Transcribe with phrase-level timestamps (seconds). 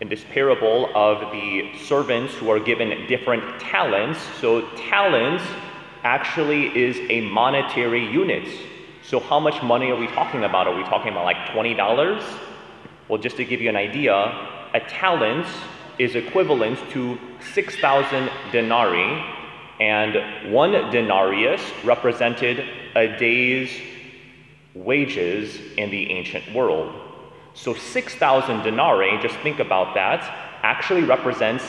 [0.00, 4.18] in this parable of the servants who are given different talents.
[4.40, 5.44] So, talents
[6.02, 8.48] actually is a monetary unit.
[9.02, 10.66] So, how much money are we talking about?
[10.66, 12.24] Are we talking about like $20?
[13.08, 14.14] Well, just to give you an idea,
[14.74, 15.46] a talent
[15.98, 17.18] is equivalent to
[17.52, 19.24] 6,000 denarii,
[19.80, 22.64] and one denarius represented
[22.96, 23.70] a day's
[24.74, 27.03] wages in the ancient world.
[27.54, 30.20] So 6,000 denarii, just think about that,
[30.62, 31.64] actually represents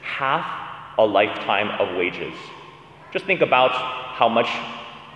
[0.00, 0.46] half
[0.98, 2.34] a lifetime of wages.
[3.12, 4.48] Just think about how much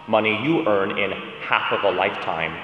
[0.06, 2.54] money you earn in half of a lifetime.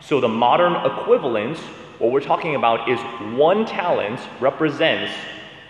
[0.00, 1.58] So the modern equivalent,
[1.98, 2.98] what we're talking about is
[3.38, 5.12] one talent represents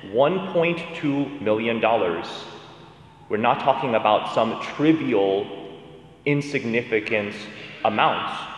[0.07, 1.81] $1.2 million.
[3.29, 5.47] We're not talking about some trivial,
[6.25, 7.35] insignificant
[7.85, 8.56] amounts.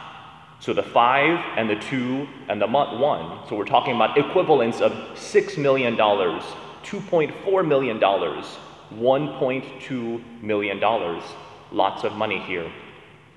[0.60, 3.46] So the five and the two and the one.
[3.48, 11.20] So we're talking about equivalents of $6 million, $2.4 million, $1.2 million.
[11.70, 12.72] Lots of money here.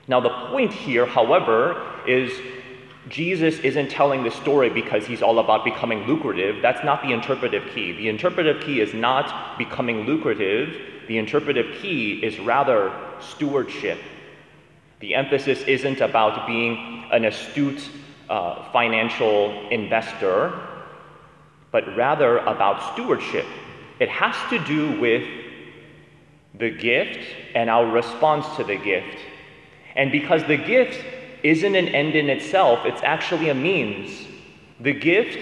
[0.08, 2.32] Now, the point here, however, is
[3.08, 6.62] Jesus isn't telling the story because he's all about becoming lucrative.
[6.62, 7.94] That's not the interpretive key.
[7.94, 10.76] The interpretive key is not becoming lucrative,
[11.08, 14.00] the interpretive key is rather stewardship.
[15.00, 17.90] The emphasis isn't about being an astute
[18.30, 20.58] uh, financial investor,
[21.72, 23.46] but rather about stewardship.
[24.00, 25.28] It has to do with
[26.58, 27.20] the gift
[27.54, 29.18] and our response to the gift.
[29.96, 31.04] And because the gift
[31.44, 34.28] isn't an end in itself, it's actually a means.
[34.80, 35.38] The gift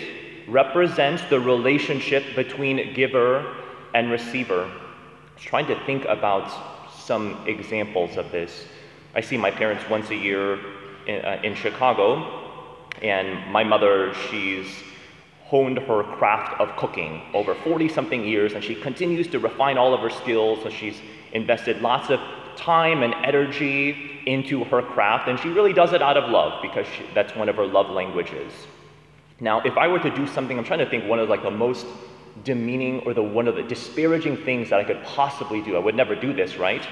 [0.47, 3.55] represents the relationship between giver
[3.93, 4.63] and receiver.
[4.63, 6.51] I was trying to think about
[6.91, 8.65] some examples of this.
[9.15, 10.59] I see my parents once a year
[11.09, 12.07] in, uh, in Chicago,
[13.02, 14.67] and my mother, she's
[15.45, 19.93] honed her craft of cooking over 40 something years, and she continues to refine all
[19.93, 20.59] of her skills.
[20.61, 21.02] So she's
[21.33, 22.19] invested lots of
[22.55, 26.86] time and energy into her craft, and she really does it out of love because
[26.86, 28.53] she, that's one of her love languages.
[29.39, 31.49] Now, if I were to do something, I'm trying to think one of like the
[31.49, 31.87] most
[32.43, 35.76] demeaning or the one of the disparaging things that I could possibly do.
[35.76, 36.86] I would never do this, right?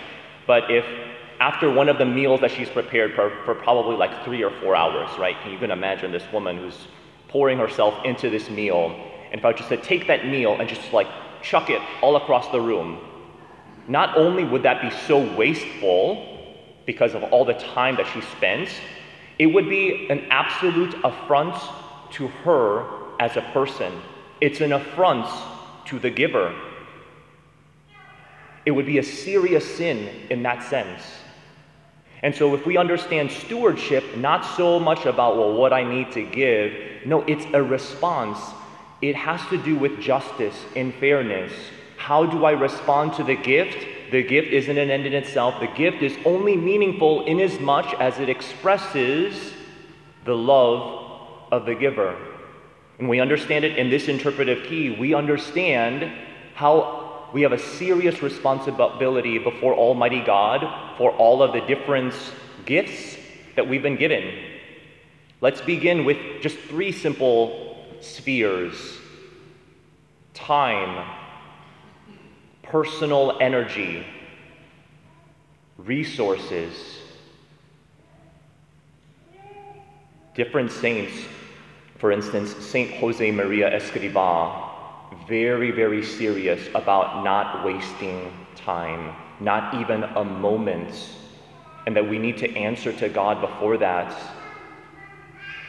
[0.47, 0.85] But if
[1.39, 4.75] after one of the meals that she's prepared for, for probably like three or four
[4.75, 5.35] hours, right?
[5.41, 6.87] Can you can imagine this woman who's
[7.27, 8.95] pouring herself into this meal.
[9.31, 11.07] And if I just to take that meal and just like
[11.41, 12.99] chuck it all across the room,
[13.87, 16.37] not only would that be so wasteful
[16.85, 18.69] because of all the time that she spends,
[19.39, 21.55] it would be an absolute affront
[22.11, 22.85] to her
[23.19, 23.93] as a person.
[24.41, 25.27] It's an affront
[25.85, 26.55] to the giver.
[28.65, 31.01] It would be a serious sin in that sense.
[32.27, 36.23] And so, if we understand stewardship, not so much about, well, what I need to
[36.23, 36.73] give,
[37.05, 38.38] no, it's a response.
[39.01, 41.53] It has to do with justice and fairness.
[41.95, 44.11] How do I respond to the gift?
[44.11, 45.61] The gift isn't an end in itself.
[45.61, 49.53] The gift is only meaningful in as much as it expresses
[50.25, 52.13] the love of the giver.
[52.99, 54.89] And we understand it in this interpretive key.
[54.89, 56.11] We understand
[56.55, 56.97] how
[57.33, 62.13] we have a serious responsibility before Almighty God for all of the different
[62.65, 63.17] gifts
[63.55, 64.33] that we've been given.
[65.41, 68.97] Let's begin with just three simple spheres
[70.33, 71.05] time,
[72.63, 74.05] personal energy,
[75.77, 76.99] resources.
[80.35, 81.13] Different saints,
[81.97, 84.76] for instance, Saint Jose Maria Escriva,
[85.28, 91.09] very, very serious about not wasting time, not even a moment,
[91.85, 94.13] and that we need to answer to God before that.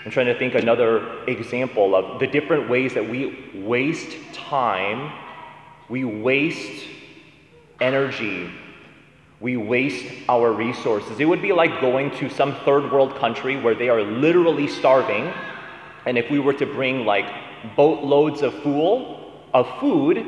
[0.05, 5.13] I'm trying to think another example of the different ways that we waste time,
[5.89, 6.87] we waste
[7.81, 8.51] energy,
[9.41, 11.21] we waste our resources.
[11.21, 15.33] It would be like going to some third world country where they are literally starving,
[16.07, 17.31] and if we were to bring like
[17.77, 20.25] boatloads of food of food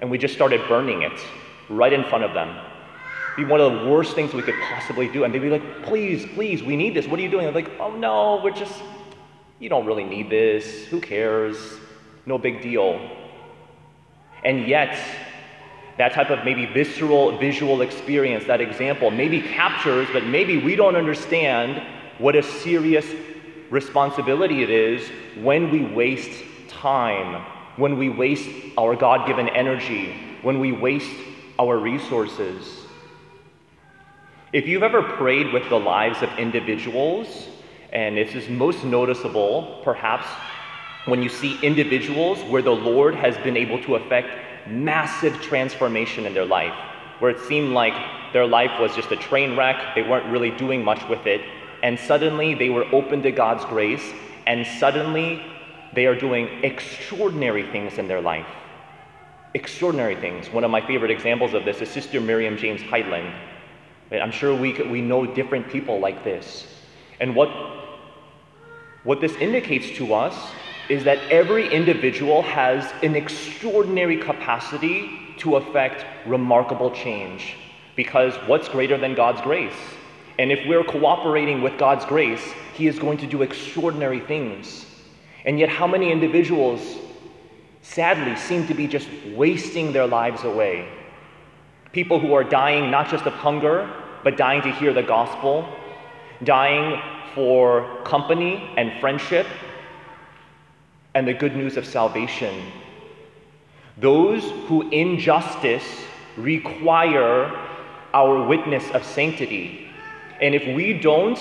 [0.00, 1.20] and we just started burning it
[1.68, 2.56] right in front of them.
[3.36, 5.24] Be one of the worst things we could possibly do.
[5.24, 7.06] And they'd be like, please, please, we need this.
[7.06, 7.46] What are you doing?
[7.46, 8.82] I'm like, oh no, we're just,
[9.58, 10.86] you don't really need this.
[10.86, 11.56] Who cares?
[12.26, 13.00] No big deal.
[14.44, 14.98] And yet,
[15.98, 20.94] that type of maybe visceral visual experience, that example, maybe captures, but maybe we don't
[20.94, 21.82] understand
[22.18, 23.06] what a serious
[23.70, 25.08] responsibility it is
[25.42, 27.44] when we waste time
[27.78, 31.16] when we waste our God given energy, when we waste
[31.58, 32.84] our resources.
[34.52, 37.48] If you've ever prayed with the lives of individuals,
[37.92, 40.26] and this is most noticeable perhaps
[41.04, 44.28] when you see individuals where the Lord has been able to affect
[44.68, 46.74] massive transformation in their life,
[47.20, 47.94] where it seemed like
[48.32, 51.40] their life was just a train wreck, they weren't really doing much with it,
[51.82, 54.12] and suddenly they were open to God's grace,
[54.46, 55.42] and suddenly
[55.94, 58.46] they are doing extraordinary things in their life.
[59.54, 60.50] Extraordinary things.
[60.50, 63.32] One of my favorite examples of this is Sister Miriam James Heiland.
[64.12, 66.66] I'm sure we, we know different people like this.
[67.20, 67.48] And what,
[69.04, 70.34] what this indicates to us
[70.88, 77.54] is that every individual has an extraordinary capacity to affect remarkable change.
[77.96, 79.74] Because what's greater than God's grace?
[80.38, 82.42] And if we're cooperating with God's grace,
[82.74, 84.86] He is going to do extraordinary things.
[85.48, 86.98] And yet, how many individuals
[87.80, 90.86] sadly seem to be just wasting their lives away?
[91.90, 93.90] People who are dying not just of hunger,
[94.22, 95.66] but dying to hear the gospel,
[96.44, 97.00] dying
[97.34, 99.46] for company and friendship
[101.14, 102.70] and the good news of salvation.
[103.96, 106.04] Those who in justice
[106.36, 107.46] require
[108.12, 109.88] our witness of sanctity.
[110.42, 111.40] And if we don't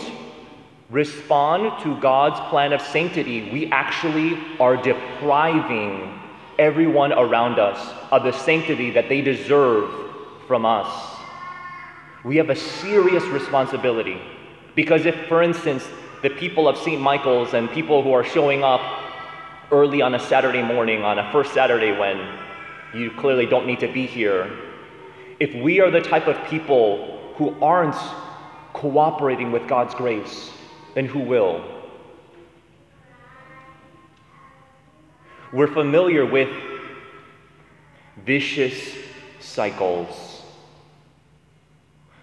[0.89, 6.19] respond to God's plan of sanctity, we actually are depriving
[6.57, 9.89] everyone around us of the sanctity that they deserve
[10.47, 11.17] from us.
[12.23, 14.19] We have a serious responsibility
[14.75, 15.85] because if, for instance,
[16.23, 17.01] the people of St.
[17.01, 18.81] Michael's and people who are showing up
[19.71, 22.39] early on a Saturday morning, on a first Saturday when
[22.95, 24.49] you clearly don't need to be here,
[25.39, 27.95] if we are the type of people who aren't
[28.73, 30.51] cooperating with God's grace,
[30.97, 31.63] then who will?
[35.53, 36.49] We're familiar with
[38.25, 38.95] vicious
[39.39, 40.41] cycles.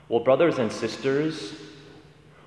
[0.08, 1.54] Well, brothers and sisters,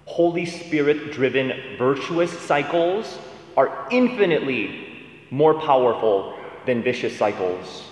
[0.04, 3.18] Holy Spirit driven virtuous cycles
[3.56, 7.86] are infinitely more powerful than vicious cycles.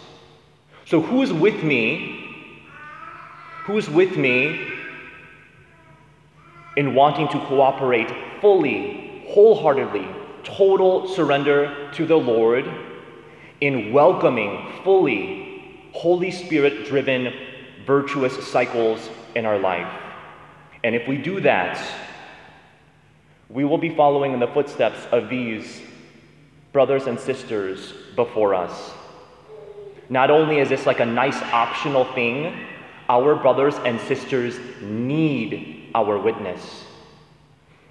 [0.84, 2.68] So, who's with me?
[3.64, 4.75] Who's with me
[6.76, 8.10] in wanting to cooperate
[8.42, 10.08] fully, wholeheartedly,
[10.44, 12.70] total surrender to the Lord,
[13.62, 17.34] in welcoming fully Holy Spirit driven
[17.86, 19.92] virtuous cycles in our life?
[20.84, 21.82] And if we do that,
[23.50, 25.82] we will be following in the footsteps of these
[26.74, 28.92] brothers and sisters before us.
[30.10, 32.68] Not only is this like a nice optional thing,
[33.08, 36.84] our brothers and sisters need our witness.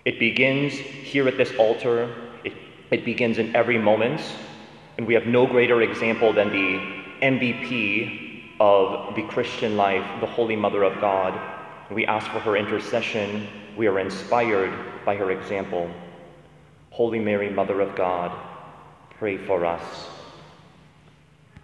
[0.05, 2.15] It begins here at this altar,
[2.45, 2.53] it,
[2.91, 4.21] it begins in every moment,
[4.99, 6.79] and we have no greater example than the
[7.23, 11.41] MVP of the Christian life, the Holy Mother of God.
[11.91, 13.49] We ask for her intercession.
[13.77, 14.73] We are inspired
[15.05, 15.91] by her example.
[16.91, 18.31] Holy Mary, Mother of God,
[19.19, 20.13] pray for us.